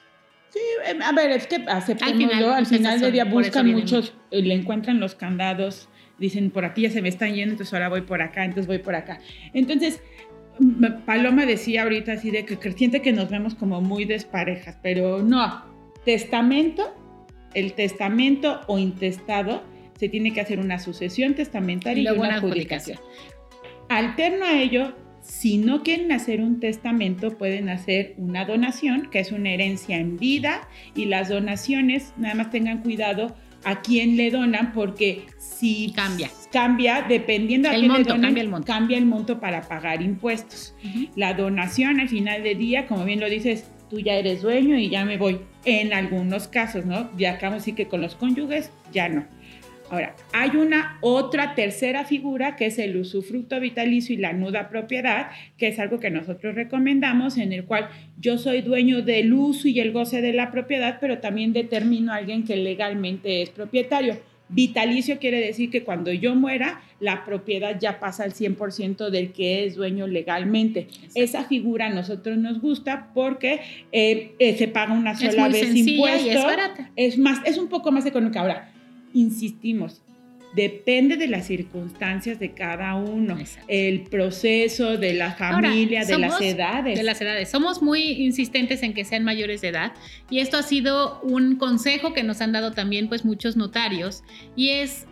[0.49, 3.71] Sí, eh, a ver, es que aceptémoslo, Al final, al pues, final del día buscan
[3.71, 5.87] muchos, le encuentran los candados,
[6.19, 8.79] dicen por aquí ya se me están yendo, entonces ahora voy por acá, entonces voy
[8.79, 9.19] por acá.
[9.53, 10.01] Entonces,
[11.05, 15.63] Paloma decía ahorita así de que siente que nos vemos como muy desparejas, pero no,
[16.05, 16.93] testamento,
[17.53, 19.63] el testamento o intestado,
[19.97, 22.99] se tiene que hacer una sucesión testamentaria y, luego una adjudicación.
[23.89, 29.31] Alterno a ello, si no quieren hacer un testamento, pueden hacer una donación, que es
[29.31, 34.73] una herencia en vida, y las donaciones, nada más tengan cuidado a quién le donan,
[34.73, 36.29] porque si Cambia.
[36.51, 38.65] cambia dependiendo a El quién monto, le donan, cambia el monto.
[38.67, 40.73] cambia el monto para pagar impuestos.
[41.15, 44.89] La donación al final del día, como bien lo dices, tú ya eres dueño y
[44.89, 45.41] ya me voy.
[45.65, 47.09] En algunos casos, ¿no?
[47.17, 49.25] Ya acabamos sí que con los cónyuges ya no.
[49.89, 55.31] Ahora, hay una otra tercera figura que es el usufructo vitalicio y la nuda propiedad,
[55.57, 59.79] que es algo que nosotros recomendamos, en el cual yo soy dueño del uso y
[59.79, 64.17] el goce de la propiedad, pero también determino a alguien que legalmente es propietario.
[64.49, 69.65] Vitalicio quiere decir que cuando yo muera, la propiedad ya pasa al 100% del que
[69.65, 70.87] es dueño legalmente.
[71.13, 75.67] Esa figura a nosotros nos gusta porque eh, eh, se paga una sola muy vez
[75.67, 76.29] sencilla y impuesto.
[76.31, 76.91] es barata.
[76.95, 78.41] Es más, es un poco más económica.
[78.41, 78.71] Ahora,
[79.13, 80.01] insistimos,
[80.55, 86.97] depende de las circunstancias de cada uno, el proceso de la familia, de las edades.
[86.97, 87.49] De las edades.
[87.49, 89.93] Somos muy insistentes en que sean mayores de edad
[90.29, 94.23] y esto ha sido un consejo que nos han dado también pues muchos notarios
[94.55, 95.05] y es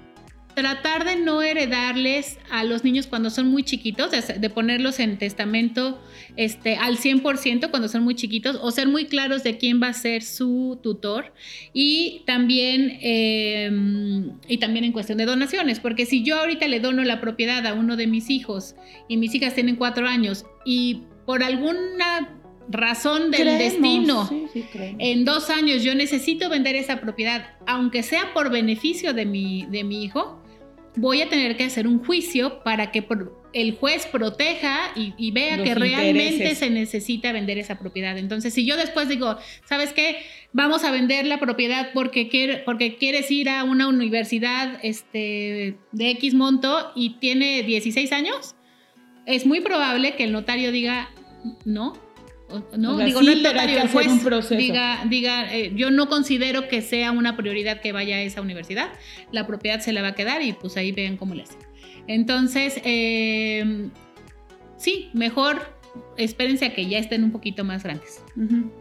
[0.58, 6.02] tratar de no heredarles a los niños cuando son muy chiquitos, de, ponerlos en testamento
[6.36, 9.94] este, al 100% cuando son muy chiquitos, o ser muy claros de quién va a
[9.94, 11.32] ser su tutor.
[11.74, 17.04] Y también, em, y también en cuestión de donaciones, porque si yo ahorita le dono
[17.04, 18.74] la propiedad a uno de mis hijos
[19.08, 22.36] y mis hijas tienen cuatro años y por alguna
[22.68, 24.28] razón del destino.
[24.74, 29.84] en dos años yo necesito vender esa propiedad, aunque sea por beneficio de mi, de
[29.84, 30.42] mi hijo,
[30.98, 33.08] voy a tener que hacer un juicio para que
[33.54, 38.18] el juez proteja y, vea que realmente se necesita vender esa propiedad.
[38.18, 40.18] Entonces, si yo después digo, ¿sabes qué?
[40.54, 46.34] Vamos a vender la propiedad porque, porque quieres ir a una universidad este, de X
[46.34, 48.56] monto y tiene 16 años,
[49.26, 51.10] es muy probable que el notario diga,
[51.64, 51.94] no,
[52.78, 54.08] no, digo, no notario, el juez
[54.50, 58.90] diga, diga eh, yo no considero que sea una prioridad que vaya a esa universidad,
[59.32, 61.60] la propiedad se la va a quedar y pues ahí vean cómo le hacen.
[62.08, 63.90] Entonces, eh,
[64.78, 65.77] sí, mejor
[66.18, 68.24] espérense a que ya estén un poquito más grandes.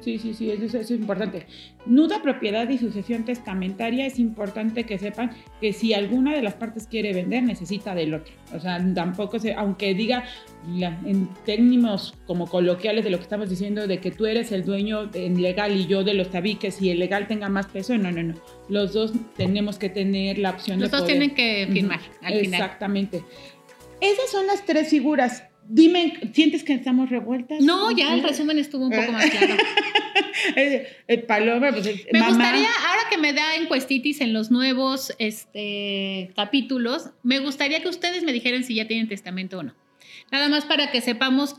[0.00, 1.46] Sí, sí, sí, eso, es importante.
[1.86, 6.86] Nuda propiedad y sucesión testamentaria es importante que sepan que si alguna de las partes
[6.86, 8.32] quiere vender, necesita del otro.
[8.54, 10.24] O sea, tampoco se, aunque diga
[11.04, 15.10] en términos como coloquiales de lo que estamos diciendo, de que tú eres el dueño
[15.14, 18.22] en legal y yo de los tabiques y el legal tenga más peso, no, no,
[18.22, 18.34] no.
[18.68, 20.96] Los dos tenemos que tener la opción los de.
[20.96, 22.60] Los dos tienen que firmar al final.
[22.60, 23.22] Exactamente.
[24.00, 27.60] Esas son las tres figuras Dime, ¿sientes que estamos revueltas?
[27.60, 29.56] No, ya el resumen estuvo un poco más claro.
[31.08, 37.10] el paloma, pues, me gustaría, ahora que me da encuestitis en los nuevos este, capítulos,
[37.22, 39.74] me gustaría que ustedes me dijeran si ya tienen testamento o no.
[40.30, 41.56] Nada más para que sepamos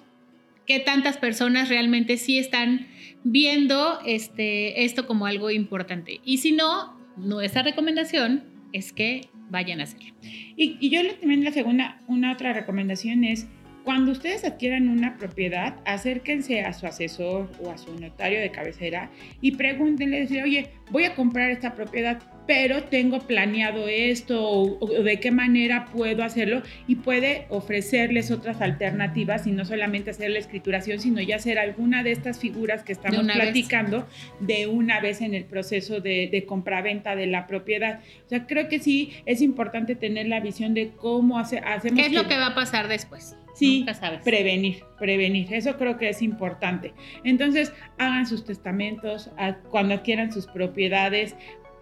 [0.66, 2.88] qué tantas personas realmente sí están
[3.24, 6.22] viendo este, esto como algo importante.
[6.24, 8.44] Y si no, nuestra recomendación
[8.74, 10.14] es que vayan a hacerlo.
[10.22, 13.48] Y, y yo también la segunda, una otra recomendación es
[13.88, 19.10] cuando ustedes adquieran una propiedad, acérquense a su asesor o a su notario de cabecera
[19.40, 25.32] y pregúntenle, oye, voy a comprar esta propiedad, pero tengo planeado esto o, de qué
[25.32, 31.22] manera puedo hacerlo y puede ofrecerles otras alternativas y no solamente hacer la escrituración, sino
[31.22, 34.08] ya hacer alguna de estas figuras que estamos platicando
[34.40, 38.00] de una vez en el proceso de, de compra-venta de la propiedad.
[38.26, 42.00] O sea, creo que sí es importante tener la visión de cómo hace, hacemos...
[42.00, 43.36] ¿Qué es lo que va a pasar después?
[43.58, 43.88] Sí,
[44.24, 45.52] prevenir, prevenir.
[45.52, 46.94] Eso creo que es importante.
[47.24, 49.32] Entonces, hagan sus testamentos,
[49.72, 51.36] cuando adquieran sus propiedades,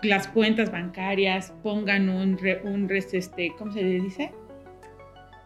[0.06, 4.32] las cuentas bancarias, pongan un, un este, ¿cómo se le dice?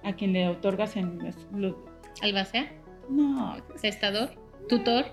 [0.03, 1.19] A quien le otorgas en...
[1.53, 1.85] Lo,
[2.21, 2.71] ¿Albacea?
[3.09, 3.57] No.
[3.81, 4.31] ¿Testador?
[4.67, 5.05] ¿Tutor?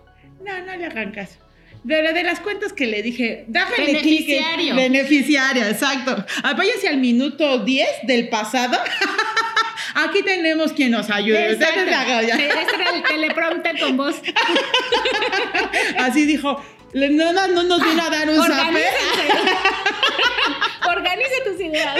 [0.45, 1.39] No, no le hagan caso.
[1.85, 4.75] De, de las cuentas que le dije, dájale Beneficiario.
[4.75, 6.25] Beneficiario, exacto.
[6.43, 8.77] Apóyense al minuto 10 del pasado.
[9.95, 11.53] Aquí tenemos quien nos ayude.
[11.53, 14.21] Este era el teleprompter con voz.
[15.99, 16.63] Así dijo,
[16.95, 18.85] no, no, no nos viene a dar un zape.
[20.89, 21.97] Organice tus ideas.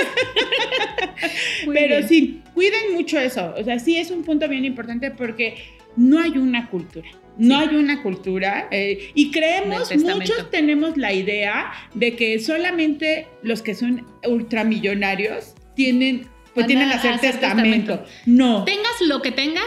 [1.73, 3.55] Pero sí, cuiden mucho eso.
[3.59, 7.09] O sea, sí es un punto bien importante porque no hay una cultura.
[7.39, 13.61] No hay una cultura eh, y creemos, muchos tenemos la idea de que solamente los
[13.61, 18.03] que son ultramillonarios tienen pues tienen que hacer, testamento.
[18.25, 18.65] No.
[18.65, 19.67] Tengas lo que tengas,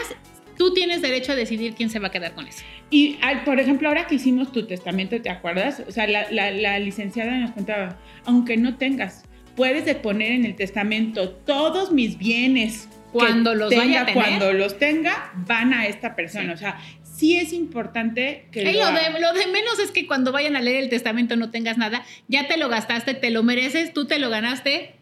[0.60, 2.62] tú tienes derecho a decidir quién se va a quedar con eso.
[2.90, 5.82] Y, por ejemplo, ahora que hicimos tu testamento, ¿te acuerdas?
[5.88, 9.24] O sea, la, licenciada nos contaba, aunque no tengas,
[9.56, 12.90] puedes poner en el testamento todos mis bienes.
[13.10, 14.22] Cuando los tenga, vaya a tener.
[14.22, 16.52] Cuando los tenga, van a esta persona.
[16.52, 18.62] O sea, sí es importante que...
[18.64, 21.78] lo, de, lo de menos es que cuando vayan a leer el testamento no tengas
[21.78, 24.96] nada, ya te lo gastaste, te lo mereces, tú te lo ganaste,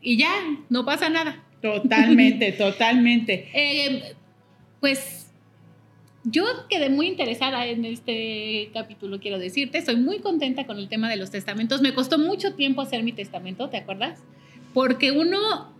[0.00, 0.32] y ya,
[0.70, 1.44] no pasa nada.
[1.60, 3.50] Totalmente, totalmente.
[3.52, 4.14] Eh,
[4.82, 5.28] pues
[6.24, 9.78] yo quedé muy interesada en este capítulo, quiero decirte.
[9.78, 11.80] Estoy muy contenta con el tema de los testamentos.
[11.80, 14.18] Me costó mucho tiempo hacer mi testamento, ¿te acuerdas?
[14.74, 15.72] Porque uno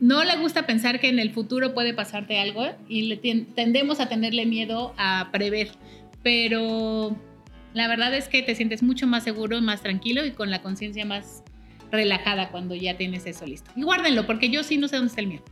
[0.00, 4.08] no le gusta pensar que en el futuro puede pasarte algo y le tendemos a
[4.08, 5.70] tenerle miedo a prever.
[6.24, 7.16] Pero
[7.74, 11.04] la verdad es que te sientes mucho más seguro, más tranquilo y con la conciencia
[11.04, 11.44] más
[11.92, 13.70] relajada cuando ya tienes eso listo.
[13.76, 15.42] Y guárdenlo, porque yo sí no sé dónde está el mío.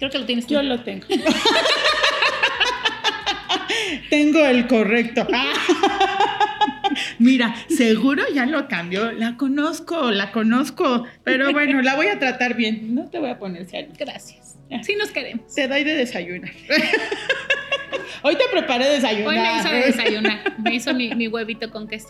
[0.00, 0.54] Creo que lo tienes tú.
[0.54, 1.06] Yo lo tengo.
[4.10, 5.28] tengo el correcto.
[7.18, 9.12] Mira, seguro ya lo cambió.
[9.12, 11.04] La conozco, la conozco.
[11.22, 12.94] Pero bueno, la voy a tratar bien.
[12.94, 13.92] No te voy a poner serio.
[13.98, 14.56] Gracias.
[14.82, 15.54] Sí nos queremos.
[15.54, 16.52] Te doy de desayunar.
[18.22, 19.28] Hoy te preparé desayunar.
[19.28, 20.60] Hoy me hizo de desayunar.
[20.62, 22.08] Me hizo mi, mi huevito con queso.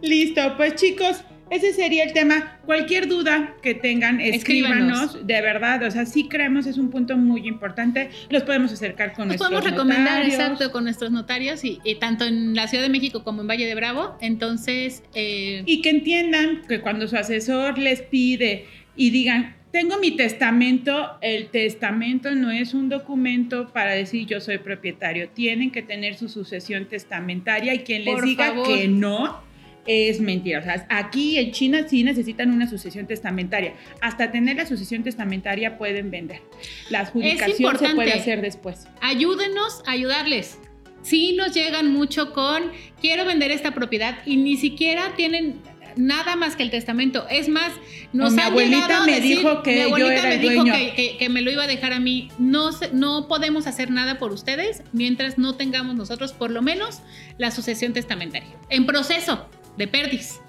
[0.00, 2.58] Listo, pues chicos, ese sería el tema.
[2.64, 5.00] Cualquier duda que tengan, escríbanos.
[5.02, 5.26] Escríbanos.
[5.26, 8.10] De verdad, o sea, sí creemos, es un punto muy importante.
[8.30, 10.34] Los podemos acercar con Nos nuestros podemos recomendar, notarios.
[10.34, 13.66] exacto, con nuestros notarios y, y tanto en la Ciudad de México como en Valle
[13.66, 14.16] de Bravo.
[14.20, 20.10] Entonces, eh, Y que entiendan que cuando su asesor les pide y digan, tengo mi
[20.10, 25.28] testamento, el testamento no es un documento para decir yo soy propietario.
[25.30, 28.66] Tienen que tener su sucesión testamentaria y quien les Por diga favor.
[28.68, 29.40] que no
[29.86, 30.60] es mentira.
[30.60, 33.74] O sea, aquí en China sí necesitan una sucesión testamentaria.
[34.00, 36.40] Hasta tener la sucesión testamentaria pueden vender.
[36.90, 38.86] La adjudicación se puede hacer después.
[39.00, 40.58] ayúdenos a ayudarles.
[41.02, 42.62] Sí nos llegan mucho con
[43.00, 45.56] quiero vender esta propiedad y ni siquiera tienen
[45.96, 47.26] nada más que el testamento.
[47.28, 47.72] Es más,
[48.12, 51.16] nos mi abuelita me decir- dijo que mi yo abuelita era me dijo que, que-
[51.18, 52.28] que me lo iba a dejar a mí.
[52.38, 57.02] No, no podemos hacer nada por ustedes mientras no tengamos nosotros por lo menos
[57.36, 58.48] la sucesión testamentaria.
[58.70, 60.40] En proceso de perdis.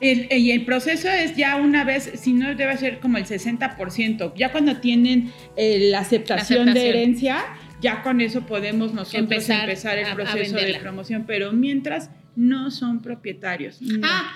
[0.00, 4.32] El- y el proceso es ya una vez, si no debe ser como el 60%,
[4.34, 7.44] ya cuando tienen eh, la, aceptación La de herencia,
[7.82, 12.10] ya con eso podemos nosotros Empezar empezar, el a- a proceso de promoción, pero mientras
[12.36, 13.82] no son propietarios.
[13.82, 14.00] no.
[14.06, 14.32] Ah,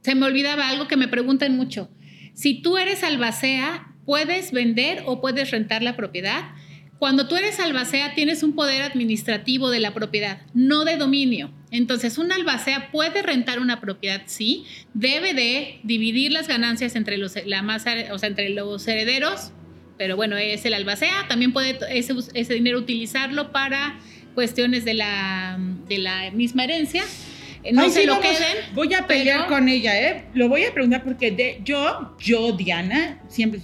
[0.00, 1.90] se me olvidaba algo que me preguntan mucho.
[2.34, 6.42] Si tú eres albacea, ¿puedes vender o puedes rentar la propiedad?
[7.04, 11.50] Cuando tú eres albacea, tienes un poder administrativo de la propiedad, no de dominio.
[11.70, 17.34] Entonces, un albacea puede rentar una propiedad, sí, debe de dividir las ganancias entre los,
[17.44, 19.52] la más, o sea, entre los herederos,
[19.98, 23.98] pero bueno, es el albacea, también puede ese, ese dinero utilizarlo para
[24.34, 27.04] cuestiones de la, de la misma herencia.
[27.64, 28.56] Eh, No Ay, se sí, lo vamos, queden.
[28.74, 30.24] Voy a pelear pero- con ella, ¿eh?
[30.32, 33.60] Lo voy a preguntar porque de, yo, yo, Diana, siempre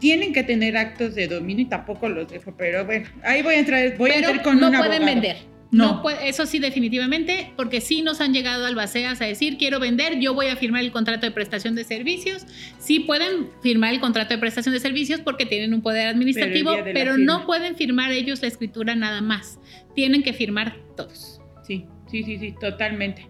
[0.00, 3.58] tienen que tener actos de dominio y tampoco los dejo, pero bueno, ahí voy a
[3.58, 5.06] entrar, voy a entrar con no un pueden abogado.
[5.06, 5.36] vender.
[5.70, 6.02] No.
[6.02, 6.10] No.
[6.10, 10.46] eso sí, definitivamente, porque sí nos han llegado albaceas a decir, quiero vender, yo voy
[10.46, 12.46] a firmar el contrato de prestación de servicios.
[12.78, 17.18] Sí pueden firmar el contrato de prestación de servicios porque tienen un poder administrativo, pero,
[17.18, 19.58] no pueden firmar ellos la escritura nada más.
[19.94, 21.40] Tienen que firmar todos.
[21.66, 23.28] Sí, sí, sí, sí, totalmente.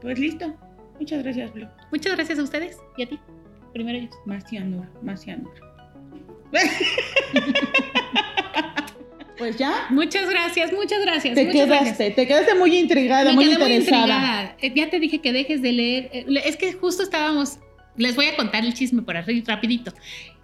[0.00, 0.56] Pues listo.
[1.00, 1.66] Muchas gracias, Blue.
[1.90, 3.18] Muchas gracias a ustedes y a ti.
[3.72, 4.14] Primero ellos.
[4.26, 5.69] Más cianuro, más cianuro.
[9.38, 9.86] pues ya.
[9.90, 11.34] Muchas gracias, muchas gracias.
[11.34, 12.14] Te muchas quedaste, gracias.
[12.16, 13.98] te quedaste muy intrigada, Me muy interesada.
[14.00, 14.56] intrigada.
[14.60, 16.10] Eh, Ya te dije que dejes de leer.
[16.12, 17.58] Eh, Es que justo estábamos,
[17.96, 19.92] les voy a contar el chisme por arriba rapidito.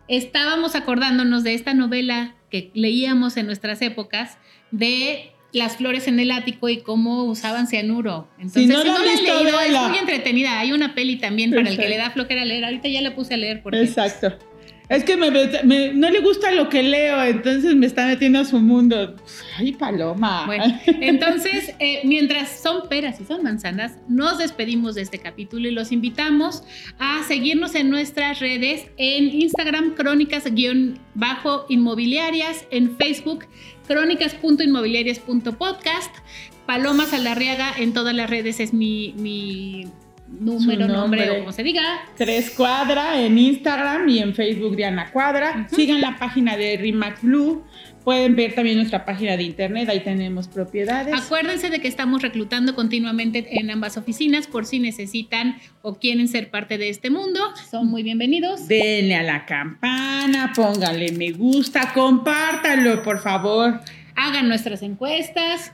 [0.09, 4.39] Estábamos acordándonos de esta novela que leíamos en nuestras épocas
[4.71, 8.29] de las flores en el ático y cómo usaban cianuro.
[8.39, 10.61] Entonces, Si si no no, la han la han visto, leído, es muy entretenida.
[10.61, 12.65] Hay una peli también para el que le da flojera leer.
[12.65, 14.39] Ahorita ya la puse a leer porque Exacto.
[14.89, 15.33] Es que me,
[15.95, 19.17] no le gusta lo que leo, entonces me está metiendo a su mundo.
[19.59, 20.47] Ay, paloma.
[20.47, 25.73] Bueno, entonces, eh, mientras son peras y son manzanas, nos despedimos de este capítulo y
[25.73, 26.63] los invitamos
[27.01, 33.47] a seguirnos en nuestras redes, en Instagram, crónicas-inmobiliarias, en Facebook,
[33.89, 36.15] crónicas.inmobiliarias.podcast,
[36.65, 39.87] Paloma Salarriaga en todas las redes es mi, mi
[40.29, 41.31] número, nombre.
[41.31, 41.83] o como se diga.
[42.17, 45.67] Tres Cuadra en Instagram y en Facebook Diana Cuadra.
[45.71, 47.65] Sigan la página de Rimax Blue.
[48.07, 51.13] Pueden ver también nuestra página de internet, ahí tenemos propiedades.
[51.13, 56.51] Acuérdense de que estamos reclutando continuamente en ambas oficinas por si necesitan o quieren ser
[56.51, 57.41] parte de este mundo.
[57.69, 58.69] Son muy bienvenidos.
[58.69, 63.81] Denle a la campana, pónganle me gusta, compártanlo, por favor.
[64.15, 65.73] Hagan nuestras encuestas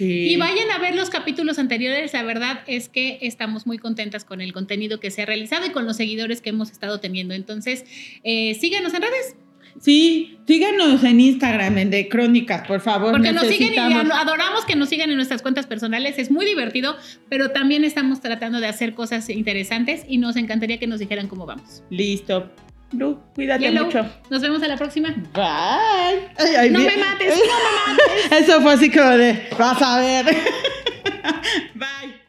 [0.00, 0.32] Sí.
[0.32, 2.12] y vayan a ver los capítulos anteriores.
[2.14, 5.70] La verdad es que estamos muy contentas con el contenido que se ha realizado y
[5.70, 7.34] con los seguidores que hemos estado teniendo.
[7.34, 7.84] Entonces,
[8.24, 9.36] eh, síganos en redes
[9.78, 13.12] Sí, síganos en Instagram, en de Crónicas, por favor.
[13.12, 16.18] porque nos siguen y adoramos que nos sigan en nuestras cuentas personales.
[16.18, 16.96] Es muy divertido,
[17.28, 21.46] pero también estamos tratando de hacer cosas interesantes y nos encantaría que nos dijeran cómo
[21.46, 21.82] vamos.
[21.90, 22.50] Listo.
[22.92, 24.04] Lu, cuídate mucho.
[24.30, 25.10] Nos vemos a la próxima.
[25.32, 26.70] Bye.
[26.70, 28.32] No me mates, no me mates.
[28.48, 30.26] Eso fue así como de, vas a ver.
[31.74, 32.19] Bye.